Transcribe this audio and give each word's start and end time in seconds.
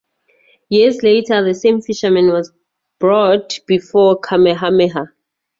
Years 0.69 1.03
later, 1.03 1.45
the 1.45 1.53
same 1.53 1.79
fisherman 1.79 2.29
was 2.29 2.51
brought 2.97 3.59
before 3.67 4.17
Kamehameha. 4.19 5.13